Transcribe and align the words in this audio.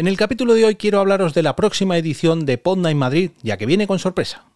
En 0.00 0.08
el 0.08 0.16
capítulo 0.16 0.54
de 0.54 0.64
hoy 0.64 0.76
quiero 0.76 0.98
hablaros 0.98 1.34
de 1.34 1.42
la 1.42 1.54
próxima 1.54 1.98
edición 1.98 2.46
de 2.46 2.56
Podnight 2.56 2.96
Madrid, 2.96 3.32
ya 3.42 3.58
que 3.58 3.66
viene 3.66 3.86
con 3.86 3.98
sorpresa. 3.98 4.46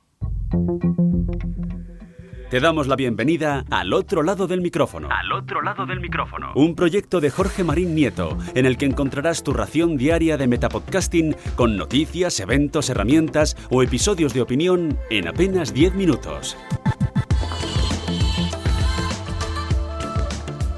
Te 2.48 2.60
damos 2.60 2.86
la 2.86 2.96
bienvenida 2.96 3.62
al 3.70 3.92
otro 3.92 4.22
lado 4.22 4.46
del 4.46 4.62
micrófono. 4.62 5.10
Al 5.10 5.30
otro 5.32 5.60
lado 5.60 5.84
del 5.84 6.00
micrófono. 6.00 6.52
Un 6.54 6.74
proyecto 6.74 7.20
de 7.20 7.28
Jorge 7.28 7.62
Marín 7.62 7.94
Nieto, 7.94 8.38
en 8.54 8.64
el 8.64 8.78
que 8.78 8.86
encontrarás 8.86 9.42
tu 9.42 9.52
ración 9.52 9.98
diaria 9.98 10.38
de 10.38 10.46
metapodcasting 10.46 11.36
con 11.56 11.76
noticias, 11.76 12.40
eventos, 12.40 12.88
herramientas 12.88 13.54
o 13.68 13.82
episodios 13.82 14.32
de 14.32 14.40
opinión 14.40 14.98
en 15.10 15.28
apenas 15.28 15.74
10 15.74 15.94
minutos. 15.94 16.56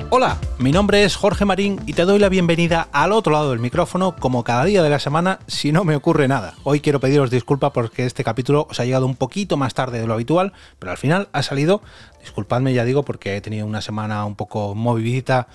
Hola, 0.09 0.39
mi 0.61 0.71
nombre 0.71 1.03
es 1.03 1.17
Jorge 1.17 1.45
Marín 1.45 1.81
y 1.85 1.93
te 1.93 2.05
doy 2.05 2.21
la 2.21 2.29
bienvenida 2.29 2.89
al 2.93 3.11
otro 3.11 3.33
lado 3.33 3.51
del 3.51 3.59
micrófono 3.59 4.15
como 4.15 4.45
cada 4.45 4.65
día 4.65 4.81
de 4.85 4.89
la 4.89 5.01
semana 5.01 5.41
si 5.49 5.73
no 5.73 5.83
me 5.83 5.97
ocurre 5.97 6.29
nada. 6.29 6.55
Hoy 6.63 6.79
quiero 6.79 7.01
pediros 7.01 7.29
disculpas 7.29 7.73
porque 7.73 8.07
este 8.07 8.23
capítulo 8.23 8.69
os 8.71 8.79
ha 8.79 8.85
llegado 8.85 9.05
un 9.05 9.17
poquito 9.17 9.57
más 9.57 9.75
tarde 9.75 9.99
de 9.99 10.07
lo 10.07 10.15
habitual, 10.15 10.53
pero 10.79 10.93
al 10.93 10.99
final 10.99 11.29
ha 11.33 11.43
salido. 11.43 11.83
Disculpadme, 12.21 12.73
ya 12.73 12.85
digo, 12.85 13.03
porque 13.03 13.37
he 13.37 13.41
tenido 13.41 13.67
una 13.67 13.81
semana 13.81 14.25
un 14.27 14.37
poco 14.37 14.77
movidita 14.77 15.49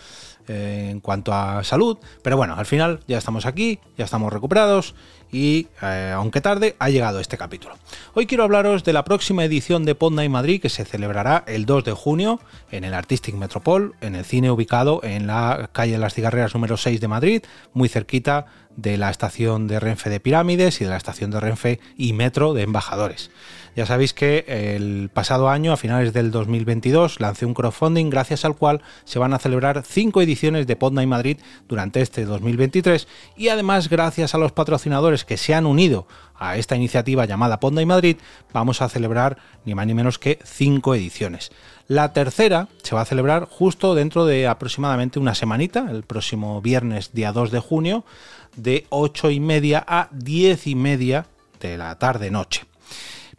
eh, 0.50 0.90
en 0.92 1.00
cuanto 1.00 1.34
a 1.34 1.64
salud, 1.64 1.98
pero 2.22 2.36
bueno, 2.36 2.56
al 2.56 2.66
final 2.66 3.00
ya 3.08 3.18
estamos 3.18 3.46
aquí, 3.46 3.80
ya 3.98 4.04
estamos 4.04 4.34
recuperados 4.34 4.96
y 5.32 5.68
eh, 5.82 6.12
aunque 6.16 6.42
tarde 6.42 6.76
ha 6.80 6.90
llegado 6.90 7.20
este 7.20 7.38
capítulo. 7.38 7.76
Hoy 8.14 8.26
quiero 8.26 8.44
hablaros 8.44 8.84
de 8.84 8.94
la 8.94 9.04
próxima 9.04 9.46
edición 9.46 9.86
de 9.86 9.96
Pod 9.96 10.12
Madrid 10.12 10.62
que 10.62 10.70
se 10.70 10.86
celebrará 10.86 11.44
el 11.48 11.66
2 11.66 11.86
de 11.86 11.92
junio 11.94 12.40
en 12.70 12.84
el 12.84 12.94
Artistic 12.94 13.36
Metropol, 13.36 13.96
en 14.02 14.16
el 14.16 14.26
cine 14.26 14.52
ubicado 14.52 15.02
en 15.04 15.28
la 15.28 15.70
calle 15.72 15.94
de 15.94 16.00
las 16.00 16.14
Cigarreras 16.14 16.54
número 16.54 16.78
6 16.78 17.00
de 17.00 17.08
Madrid, 17.08 17.44
muy 17.74 17.90
cerquita 17.90 18.46
de 18.76 18.98
la 18.98 19.10
estación 19.10 19.68
de 19.68 19.80
Renfe 19.80 20.10
de 20.10 20.20
Pirámides 20.20 20.82
y 20.82 20.86
de 20.86 20.90
la 20.90 20.98
estación 20.98 21.32
de 21.32 21.40
Renfe 21.40 21.80
y 21.98 22.14
Metro 22.14 22.54
de 22.54 22.64
Embajadores. 22.64 23.32
Ya 23.76 23.86
sabéis 23.86 24.14
que 24.14 24.44
el 24.48 25.10
pasado 25.14 25.50
año, 25.50 25.72
a 25.72 25.78
finales 25.78 26.12
del 26.12 26.32
2022, 26.32 27.22
lancé 27.22 27.46
un 27.46 27.54
crowdfunding 27.54 28.10
gracias 28.10 28.44
al 28.44 28.58
cual 28.58 28.82
se 29.06 29.18
van 29.18 29.34
a 29.34 29.40
celebrar 29.40 29.84
cinco 29.86 30.22
ediciones 30.22 30.68
de 30.68 30.76
Podnight 30.76 31.08
Madrid 31.08 31.38
durante 31.70 32.02
este 32.02 32.26
2023 32.26 33.08
y 33.38 33.48
además 33.48 33.88
gracias 33.88 34.36
a 34.36 34.38
los 34.38 34.52
patrocinadores 34.52 35.24
que 35.24 35.38
se 35.38 35.54
han 35.54 35.66
unido 35.66 36.06
a 36.36 36.58
esta 36.58 36.76
iniciativa 36.76 37.26
llamada 37.26 37.60
Podnight 37.60 37.88
Madrid, 37.88 38.18
vamos 38.52 38.82
a 38.82 38.90
celebrar 38.90 39.38
ni 39.64 39.74
más 39.74 39.88
ni 39.88 39.94
menos 39.94 40.20
que 40.20 40.40
cinco 40.44 40.94
ediciones. 40.94 41.52
La 41.88 42.14
tercera 42.14 42.68
se 42.84 42.96
va 42.96 43.02
a 43.02 43.06
celebrar 43.06 43.46
justo 43.46 43.96
dentro 43.96 44.26
de 44.26 44.48
aproximadamente 44.48 45.20
una 45.20 45.36
semanita, 45.36 45.88
el 45.92 46.04
próximo 46.04 46.62
viernes 46.62 47.14
día 47.14 47.32
2 47.32 47.52
de 47.52 47.60
junio, 47.60 48.06
de 48.56 48.86
8 48.90 49.32
y 49.32 49.40
media 49.40 49.84
a 49.88 50.10
10 50.12 50.68
y 50.68 50.76
media 50.76 51.28
de 51.60 51.78
la 51.78 51.98
tarde-noche. 51.98 52.66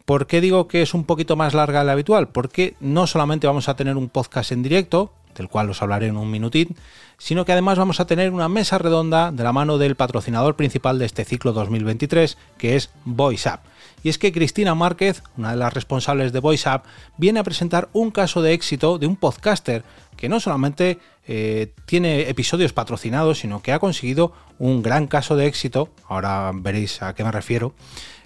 ¿Por 0.05 0.27
qué 0.27 0.41
digo 0.41 0.67
que 0.67 0.81
es 0.81 0.93
un 0.93 1.05
poquito 1.05 1.35
más 1.35 1.53
larga 1.53 1.79
de 1.79 1.85
la 1.85 1.91
habitual? 1.93 2.29
Porque 2.29 2.75
no 2.81 3.07
solamente 3.07 3.47
vamos 3.47 3.69
a 3.69 3.75
tener 3.75 3.95
un 3.95 4.09
podcast 4.09 4.51
en 4.51 4.63
directo, 4.63 5.13
del 5.35 5.49
cual 5.49 5.69
os 5.69 5.81
hablaré 5.81 6.07
en 6.07 6.17
un 6.17 6.29
minutín, 6.29 6.75
sino 7.17 7.45
que 7.45 7.51
además 7.51 7.77
vamos 7.77 7.99
a 7.99 8.07
tener 8.07 8.31
una 8.31 8.49
mesa 8.49 8.77
redonda 8.77 9.31
de 9.31 9.43
la 9.43 9.53
mano 9.53 9.77
del 9.77 9.95
patrocinador 9.95 10.55
principal 10.55 10.99
de 10.99 11.05
este 11.05 11.25
ciclo 11.25 11.53
2023, 11.53 12.37
que 12.57 12.75
es 12.75 12.89
VoiceUp. 13.05 13.59
Y 14.03 14.09
es 14.09 14.17
que 14.17 14.33
Cristina 14.33 14.75
Márquez, 14.75 15.23
una 15.37 15.51
de 15.51 15.57
las 15.57 15.73
responsables 15.73 16.33
de 16.33 16.39
VoiceUp, 16.39 16.83
viene 17.17 17.39
a 17.39 17.43
presentar 17.43 17.89
un 17.93 18.11
caso 18.11 18.41
de 18.41 18.53
éxito 18.53 18.97
de 18.97 19.07
un 19.07 19.15
podcaster 19.15 19.83
que 20.17 20.29
no 20.29 20.39
solamente 20.39 20.99
eh, 21.27 21.71
tiene 21.85 22.29
episodios 22.29 22.73
patrocinados, 22.73 23.39
sino 23.39 23.61
que 23.61 23.71
ha 23.71 23.79
conseguido 23.79 24.33
un 24.59 24.81
gran 24.83 25.07
caso 25.07 25.35
de 25.35 25.47
éxito, 25.47 25.89
ahora 26.07 26.51
veréis 26.53 27.01
a 27.01 27.15
qué 27.15 27.23
me 27.23 27.31
refiero, 27.31 27.73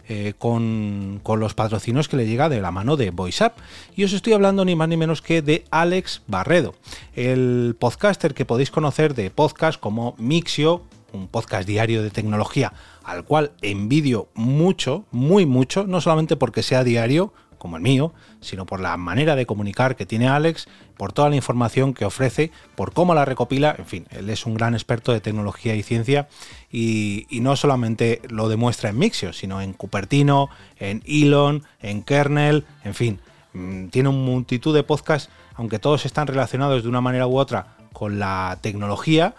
eh, 0.09 0.33
con, 0.37 1.21
los 1.25 1.53
patrocinios 1.53 2.07
que 2.07 2.17
le 2.17 2.25
llega 2.25 2.49
de 2.49 2.61
la 2.61 2.71
mano 2.71 2.95
de 2.95 3.11
VoiceUp. 3.11 3.53
Y 3.95 4.03
os 4.03 4.13
estoy 4.13 4.33
hablando 4.33 4.63
ni 4.65 4.75
más 4.75 4.87
ni 4.87 4.97
menos 4.97 5.21
que 5.21 5.41
de 5.41 5.65
Alex 5.69 6.21
Barredo, 6.27 6.75
el 7.15 7.75
podcaster 7.77 8.33
que 8.33 8.45
podéis 8.45 8.71
conocer 8.71 9.15
de 9.15 9.29
podcast 9.29 9.79
como 9.79 10.15
Mixio, 10.17 10.83
un 11.13 11.27
podcast 11.27 11.67
diario 11.67 12.03
de 12.03 12.09
tecnología 12.09 12.73
al 13.07 13.23
cual 13.23 13.51
envidio 13.61 14.27
mucho, 14.33 15.05
muy 15.11 15.45
mucho, 15.45 15.87
no 15.87 16.01
solamente 16.01 16.35
porque 16.35 16.61
sea 16.61 16.83
diario, 16.83 17.31
como 17.67 17.75
el 17.75 17.83
mío, 17.83 18.13
sino 18.39 18.65
por 18.65 18.79
la 18.79 18.95
manera 18.95 19.35
de 19.35 19.45
comunicar 19.45 19.97
que 19.97 20.05
tiene 20.05 20.29
Alex, 20.29 20.69
por 20.95 21.11
toda 21.11 21.29
la 21.29 21.35
información 21.35 21.93
que 21.93 22.05
ofrece, 22.05 22.49
por 22.75 22.93
cómo 22.93 23.13
la 23.13 23.25
recopila, 23.25 23.75
en 23.77 23.85
fin, 23.85 24.07
él 24.11 24.29
es 24.29 24.45
un 24.45 24.53
gran 24.53 24.73
experto 24.73 25.11
de 25.11 25.19
tecnología 25.19 25.75
y 25.75 25.83
ciencia 25.83 26.29
y, 26.71 27.27
no 27.41 27.57
solamente 27.57 28.21
lo 28.29 28.47
demuestra 28.47 28.89
en 28.89 28.97
Mixio, 28.97 29.33
sino 29.33 29.61
en 29.61 29.73
Cupertino, 29.73 30.49
en 30.79 31.03
Elon, 31.05 31.63
en 31.81 32.03
Kernel, 32.03 32.65
en 32.85 32.93
fin, 32.93 33.19
mm, 33.53 33.87
tiene 33.87 34.07
una 34.07 34.17
multitud 34.17 34.73
de 34.73 34.83
podcasts, 34.83 35.29
aunque 35.55 35.77
todos 35.77 36.05
están 36.05 36.27
relacionados 36.27 36.83
de 36.83 36.89
una 36.89 37.01
manera 37.01 37.27
u 37.27 37.37
otra 37.37 37.75
con 37.91 38.17
la 38.17 38.59
tecnología, 38.61 39.35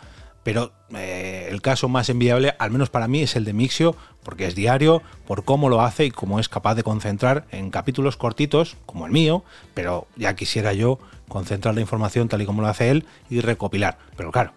pero 0.49 0.73
eh, 0.97 1.47
el 1.51 1.61
caso 1.61 1.91
más 1.91 2.09
enviable, 2.09 2.55
al 2.59 2.71
menos 2.71 2.89
para 2.89 3.07
mí, 3.07 3.21
es 3.21 3.37
el 3.37 3.45
de 3.45 3.53
Mixio, 3.53 3.95
porque 4.23 4.47
es 4.47 4.55
diario, 4.55 5.03
por 5.27 5.45
cómo 5.45 5.69
lo 5.69 5.83
hace 5.83 6.07
y 6.07 6.11
cómo 6.11 6.41
es 6.41 6.49
capaz 6.49 6.75
de 6.75 6.83
concentrar 6.83 7.45
en 7.51 7.69
capítulos 7.69 8.17
cortitos, 8.17 8.79
como 8.87 9.05
el 9.05 9.13
mío, 9.13 9.45
pero 9.75 10.07
ya 10.17 10.35
quisiera 10.37 10.73
yo 10.73 11.01
concentrar 11.29 11.75
la 11.75 11.83
información 11.83 12.29
tal 12.29 12.41
y 12.41 12.47
como 12.47 12.63
lo 12.63 12.69
hace 12.69 12.89
él 12.89 13.05
y 13.29 13.41
recopilar. 13.41 13.99
Pero 14.17 14.33
claro, 14.33 14.55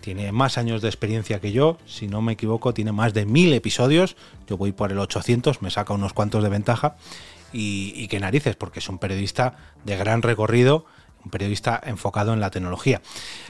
tiene 0.00 0.32
más 0.32 0.56
años 0.56 0.80
de 0.80 0.88
experiencia 0.88 1.42
que 1.42 1.52
yo, 1.52 1.76
si 1.84 2.08
no 2.08 2.22
me 2.22 2.32
equivoco, 2.32 2.72
tiene 2.72 2.92
más 2.92 3.12
de 3.12 3.26
mil 3.26 3.52
episodios, 3.52 4.16
yo 4.48 4.56
voy 4.56 4.72
por 4.72 4.92
el 4.92 4.98
800, 4.98 5.60
me 5.60 5.70
saca 5.70 5.92
unos 5.92 6.14
cuantos 6.14 6.42
de 6.42 6.48
ventaja, 6.48 6.96
y, 7.52 7.92
y 7.94 8.08
qué 8.08 8.18
narices, 8.18 8.56
porque 8.56 8.78
es 8.78 8.88
un 8.88 8.96
periodista 8.96 9.58
de 9.84 9.98
gran 9.98 10.22
recorrido 10.22 10.86
un 11.24 11.30
periodista 11.30 11.80
enfocado 11.84 12.32
en 12.32 12.40
la 12.40 12.50
tecnología. 12.50 13.00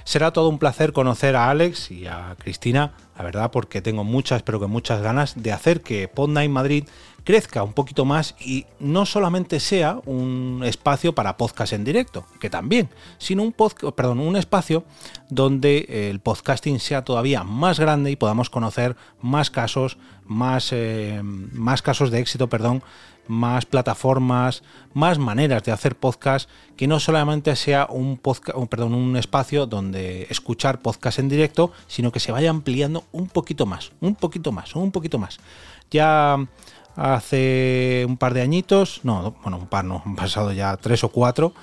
Será 0.05 0.33
todo 0.33 0.49
un 0.49 0.59
placer 0.59 0.93
conocer 0.93 1.37
a 1.37 1.51
Alex 1.51 1.91
y 1.91 2.07
a 2.07 2.37
Cristina, 2.39 2.93
la 3.17 3.25
verdad, 3.25 3.51
porque 3.51 3.81
tengo 3.81 4.05
muchas, 4.05 4.43
pero 4.43 4.61
que 4.61 4.67
muchas 4.67 5.01
ganas 5.01 5.35
de 5.41 5.53
hacer 5.53 5.83
que 5.83 6.09
Podnight 6.09 6.51
Madrid 6.51 6.85
crezca 7.25 7.63
un 7.63 7.73
poquito 7.73 8.05
más 8.05 8.35
y 8.39 8.67
no 8.79 9.07
solamente 9.07 9.59
sea 9.59 10.01
un 10.05 10.63
espacio 10.65 11.15
para 11.15 11.37
podcast 11.37 11.73
en 11.73 11.85
directo, 11.85 12.27
que 12.39 12.51
también, 12.51 12.91
sino 13.19 13.43
un, 13.43 13.55
perdón, 13.97 14.21
un 14.21 14.37
espacio 14.37 14.85
donde 15.31 16.11
el 16.11 16.21
podcasting 16.21 16.79
sea 16.79 17.05
todavía 17.05 17.43
más 17.43 17.81
grande 17.81 18.11
y 18.11 18.17
podamos 18.17 18.51
conocer 18.51 18.97
más 19.21 19.51
casos, 19.51 19.97
más, 20.27 20.69
eh, 20.73 21.21
más 21.23 21.83
casos 21.83 22.11
de 22.11 22.21
éxito, 22.21 22.49
perdón, 22.49 22.83
más 23.27 23.65
plataformas, 23.65 24.63
más 24.93 25.19
maneras 25.19 25.63
de 25.65 25.73
hacer 25.73 25.97
podcast, 25.97 26.49
que 26.77 26.87
no 26.87 27.01
solamente 27.01 27.57
sea 27.57 27.87
un 27.89 28.19
podcast, 28.19 28.59
perdón, 28.69 28.95
un 28.95 29.17
espacio 29.17 29.67
donde 29.67 30.27
escuchar 30.31 30.81
podcast 30.81 31.19
en 31.19 31.29
directo, 31.29 31.73
sino 31.87 32.13
que 32.13 32.21
se 32.21 32.33
vaya 32.33 32.51
ampliando 32.51 33.03
un 33.12 33.28
poquito 33.28 33.66
más, 33.66 33.92
un 34.00 34.15
poquito 34.15 34.53
más, 34.53 34.75
un 34.75 34.91
poquito 34.91 35.19
más. 35.19 35.38
Ya 35.91 36.37
hace 36.97 38.04
un 38.06 38.16
par 38.16 38.34
de 38.34 38.42
añitos, 38.42 39.00
no, 39.03 39.34
bueno, 39.42 39.59
un 39.59 39.66
par 39.66 39.84
no, 39.84 40.03
han 40.06 40.16
pasado 40.16 40.53
ya 40.53 40.76
tres 40.76 41.04
o 41.04 41.09
cuatro, 41.09 41.54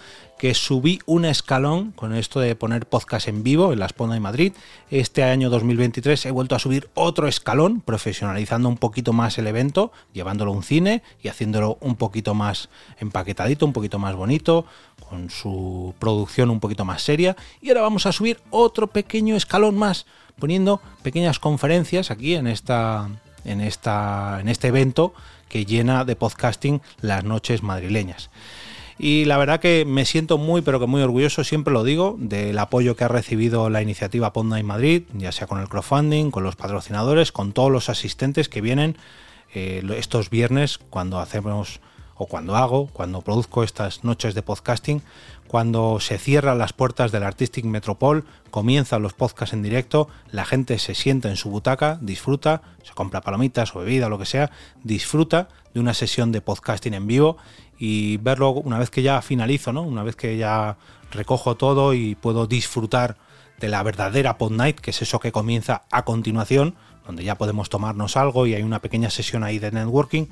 que 0.41 0.55
subí 0.55 0.99
un 1.05 1.23
escalón 1.23 1.91
con 1.91 2.15
esto 2.15 2.39
de 2.39 2.55
poner 2.55 2.87
podcast 2.87 3.27
en 3.27 3.43
vivo 3.43 3.73
en 3.73 3.77
la 3.77 3.85
Esponda 3.85 4.15
de 4.15 4.21
Madrid. 4.21 4.53
Este 4.89 5.21
año 5.21 5.51
2023 5.51 6.25
he 6.25 6.31
vuelto 6.31 6.55
a 6.55 6.59
subir 6.59 6.89
otro 6.95 7.27
escalón, 7.27 7.79
profesionalizando 7.79 8.67
un 8.67 8.77
poquito 8.77 9.13
más 9.13 9.37
el 9.37 9.45
evento, 9.45 9.91
llevándolo 10.13 10.51
a 10.51 10.55
un 10.55 10.63
cine 10.63 11.03
y 11.21 11.27
haciéndolo 11.27 11.77
un 11.79 11.95
poquito 11.95 12.33
más 12.33 12.69
empaquetadito, 12.99 13.67
un 13.67 13.71
poquito 13.71 13.99
más 13.99 14.15
bonito, 14.15 14.65
con 15.07 15.29
su 15.29 15.93
producción 15.99 16.49
un 16.49 16.59
poquito 16.59 16.85
más 16.85 17.03
seria. 17.03 17.37
Y 17.61 17.69
ahora 17.69 17.81
vamos 17.81 18.07
a 18.07 18.11
subir 18.11 18.39
otro 18.49 18.87
pequeño 18.87 19.35
escalón 19.35 19.77
más, 19.77 20.07
poniendo 20.39 20.81
pequeñas 21.03 21.37
conferencias 21.37 22.09
aquí 22.09 22.33
en 22.33 22.47
esta 22.47 23.09
en, 23.45 23.61
esta, 23.61 24.39
en 24.41 24.49
este 24.49 24.69
evento 24.69 25.13
que 25.49 25.65
llena 25.65 26.03
de 26.03 26.15
podcasting 26.15 26.81
las 26.99 27.23
noches 27.23 27.61
madrileñas. 27.61 28.31
Y 28.97 29.25
la 29.25 29.37
verdad 29.37 29.59
que 29.59 29.85
me 29.85 30.05
siento 30.05 30.37
muy, 30.37 30.61
pero 30.61 30.79
que 30.79 30.87
muy 30.87 31.01
orgulloso, 31.01 31.43
siempre 31.43 31.73
lo 31.73 31.83
digo, 31.83 32.15
del 32.19 32.57
apoyo 32.59 32.95
que 32.95 33.03
ha 33.03 33.07
recibido 33.07 33.69
la 33.69 33.81
iniciativa 33.81 34.33
Ponda 34.33 34.59
en 34.59 34.65
Madrid, 34.65 35.03
ya 35.13 35.31
sea 35.31 35.47
con 35.47 35.59
el 35.59 35.69
crowdfunding, 35.69 36.31
con 36.31 36.43
los 36.43 36.55
patrocinadores, 36.55 37.31
con 37.31 37.53
todos 37.53 37.71
los 37.71 37.89
asistentes 37.89 38.49
que 38.49 38.61
vienen 38.61 38.97
eh, 39.53 39.83
estos 39.97 40.29
viernes 40.29 40.77
cuando 40.77 41.19
hacemos 41.19 41.81
o 42.21 42.27
cuando 42.27 42.55
hago, 42.55 42.85
cuando 42.93 43.21
produzco 43.21 43.63
estas 43.63 44.03
noches 44.03 44.35
de 44.35 44.43
podcasting, 44.43 45.01
cuando 45.47 45.99
se 45.99 46.19
cierran 46.19 46.59
las 46.59 46.71
puertas 46.71 47.11
del 47.11 47.23
Artistic 47.23 47.65
Metropol, 47.65 48.25
comienzan 48.51 49.01
los 49.01 49.13
podcasts 49.13 49.53
en 49.53 49.63
directo, 49.63 50.07
la 50.29 50.45
gente 50.45 50.77
se 50.77 50.93
sienta 50.93 51.29
en 51.29 51.35
su 51.35 51.49
butaca, 51.49 51.97
disfruta, 51.99 52.61
se 52.83 52.93
compra 52.93 53.21
palomitas 53.21 53.75
o 53.75 53.79
bebida 53.79 54.05
o 54.05 54.09
lo 54.11 54.19
que 54.19 54.27
sea, 54.27 54.51
disfruta 54.83 55.49
de 55.73 55.79
una 55.79 55.95
sesión 55.95 56.31
de 56.31 56.41
podcasting 56.41 56.93
en 56.93 57.07
vivo 57.07 57.37
y 57.79 58.17
verlo 58.17 58.51
una 58.51 58.77
vez 58.77 58.91
que 58.91 59.01
ya 59.01 59.19
finalizo, 59.23 59.73
¿no? 59.73 59.81
Una 59.81 60.03
vez 60.03 60.15
que 60.15 60.37
ya 60.37 60.77
recojo 61.11 61.57
todo 61.57 61.95
y 61.95 62.13
puedo 62.13 62.45
disfrutar 62.45 63.17
de 63.59 63.67
la 63.67 63.81
verdadera 63.81 64.37
Pod 64.37 64.51
Night, 64.51 64.79
que 64.79 64.91
es 64.91 65.01
eso 65.01 65.19
que 65.19 65.31
comienza 65.31 65.85
a 65.89 66.05
continuación, 66.05 66.75
donde 67.03 67.23
ya 67.23 67.35
podemos 67.35 67.69
tomarnos 67.69 68.15
algo 68.15 68.45
y 68.45 68.53
hay 68.53 68.61
una 68.61 68.79
pequeña 68.79 69.09
sesión 69.09 69.43
ahí 69.43 69.57
de 69.57 69.71
networking, 69.71 70.27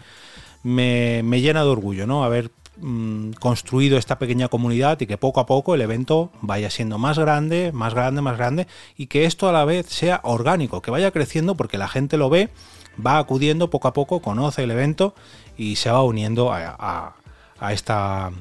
me, 0.63 1.41
llena 1.41 1.63
de 1.63 1.69
orgullo, 1.69 2.07
¿no? 2.07 2.23
Haber 2.23 2.51
mm, 2.77 3.31
construido 3.39 3.97
esta 3.97 4.19
pequeña 4.19 4.47
comunidad 4.47 4.99
y 5.01 5.07
que 5.07 5.17
poco 5.17 5.39
a 5.39 5.45
poco 5.45 5.75
el 5.75 5.81
evento 5.81 6.31
vaya 6.41 6.69
siendo 6.69 6.97
más 6.97 7.17
grande, 7.17 7.71
más 7.73 7.93
grande, 7.93 8.21
más 8.21 8.37
grande 8.37 8.67
y 8.97 9.07
que 9.07 9.25
esto 9.25 9.47
a 9.49 9.53
la 9.53 9.65
vez 9.65 9.87
sea 9.87 10.21
orgánico, 10.23 10.81
que 10.81 10.91
vaya 10.91 11.11
creciendo 11.11 11.55
porque 11.55 11.77
la 11.77 11.87
gente 11.87 12.17
lo 12.17 12.29
ve, 12.29 12.49
va 13.05 13.17
acudiendo 13.17 13.69
poco 13.69 13.87
a 13.87 13.93
poco, 13.93 14.21
conoce 14.21 14.63
el 14.63 14.71
evento 14.71 15.15
y 15.57 15.77
se 15.77 15.91
va 15.91 16.03
uniendo 16.03 16.51
a, 16.51 17.15
esta, 17.71 18.31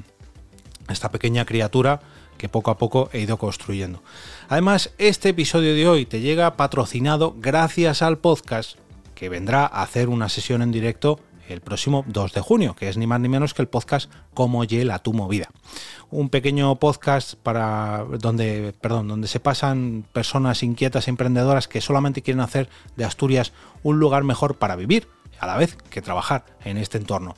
esta 0.88 1.10
pequeña 1.10 1.44
criatura 1.44 2.00
que 2.36 2.48
poco 2.48 2.70
a 2.70 2.78
poco 2.78 3.10
he 3.12 3.20
ido 3.20 3.36
construyendo. 3.36 4.02
Además, 4.48 4.92
este 4.98 5.30
episodio 5.30 5.74
de 5.74 5.88
hoy 5.88 6.06
te 6.06 6.20
llega 6.20 6.56
patrocinado 6.56 7.34
gracias 7.36 8.00
al 8.00 8.18
podcast 8.18 8.78
que 9.14 9.28
vendrá 9.28 9.66
a 9.66 9.82
hacer 9.82 10.08
una 10.08 10.28
sesión 10.28 10.62
en 10.62 10.70
directo 10.70 11.18
el 11.52 11.60
próximo 11.60 12.04
2 12.06 12.32
de 12.32 12.40
junio, 12.40 12.74
que 12.74 12.88
es 12.88 12.96
ni 12.96 13.06
más 13.06 13.20
ni 13.20 13.28
menos 13.28 13.54
que 13.54 13.62
el 13.62 13.68
podcast 13.68 14.10
Como 14.34 14.64
Yela 14.64 14.98
tu 14.98 15.12
movida. 15.12 15.48
Un 16.10 16.28
pequeño 16.28 16.76
podcast 16.76 17.34
para 17.34 18.04
donde, 18.18 18.74
perdón, 18.80 19.08
donde 19.08 19.28
se 19.28 19.40
pasan 19.40 20.04
personas 20.12 20.62
inquietas 20.62 21.08
emprendedoras 21.08 21.68
que 21.68 21.80
solamente 21.80 22.22
quieren 22.22 22.40
hacer 22.40 22.68
de 22.96 23.04
Asturias 23.04 23.52
un 23.82 23.98
lugar 23.98 24.24
mejor 24.24 24.56
para 24.56 24.76
vivir, 24.76 25.08
a 25.40 25.46
la 25.46 25.56
vez 25.56 25.76
que 25.90 26.02
trabajar 26.02 26.44
en 26.64 26.76
este 26.76 26.98
entorno. 26.98 27.34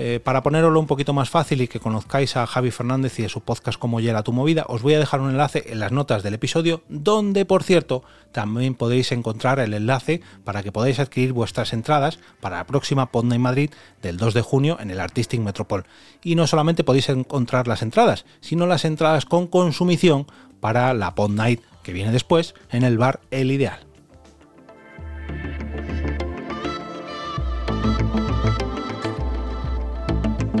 Eh, 0.00 0.20
para 0.22 0.44
poneroslo 0.44 0.78
un 0.78 0.86
poquito 0.86 1.12
más 1.12 1.28
fácil 1.28 1.60
y 1.60 1.66
que 1.66 1.80
conozcáis 1.80 2.36
a 2.36 2.46
Javi 2.46 2.70
Fernández 2.70 3.18
y 3.18 3.22
de 3.22 3.28
su 3.28 3.40
podcast 3.40 3.76
como 3.80 3.98
Llega 3.98 4.22
tu 4.22 4.32
movida, 4.32 4.64
os 4.68 4.80
voy 4.80 4.94
a 4.94 5.00
dejar 5.00 5.20
un 5.20 5.30
enlace 5.30 5.64
en 5.72 5.80
las 5.80 5.90
notas 5.90 6.22
del 6.22 6.34
episodio, 6.34 6.84
donde 6.88 7.44
por 7.44 7.64
cierto 7.64 8.04
también 8.30 8.76
podéis 8.76 9.10
encontrar 9.10 9.58
el 9.58 9.74
enlace 9.74 10.20
para 10.44 10.62
que 10.62 10.70
podáis 10.70 11.00
adquirir 11.00 11.32
vuestras 11.32 11.72
entradas 11.72 12.20
para 12.40 12.58
la 12.58 12.66
próxima 12.66 13.10
Pod 13.10 13.24
Night 13.24 13.40
Madrid 13.40 13.70
del 14.00 14.18
2 14.18 14.34
de 14.34 14.42
junio 14.42 14.76
en 14.78 14.92
el 14.92 15.00
Artistic 15.00 15.40
Metropol. 15.40 15.84
Y 16.22 16.36
no 16.36 16.46
solamente 16.46 16.84
podéis 16.84 17.08
encontrar 17.08 17.66
las 17.66 17.82
entradas, 17.82 18.24
sino 18.40 18.68
las 18.68 18.84
entradas 18.84 19.24
con 19.24 19.48
consumición 19.48 20.28
para 20.60 20.94
la 20.94 21.16
Pod 21.16 21.30
Night 21.30 21.60
que 21.82 21.92
viene 21.92 22.12
después 22.12 22.54
en 22.70 22.84
el 22.84 22.98
bar 22.98 23.18
El 23.32 23.50
Ideal. 23.50 23.87